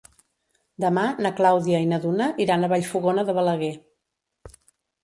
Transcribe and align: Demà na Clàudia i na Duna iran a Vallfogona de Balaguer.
Demà 0.85 1.03
na 1.25 1.31
Clàudia 1.41 1.83
i 1.85 1.91
na 1.91 2.01
Duna 2.07 2.31
iran 2.47 2.69
a 2.69 2.73
Vallfogona 2.75 3.29
de 3.31 3.39
Balaguer. 3.43 3.73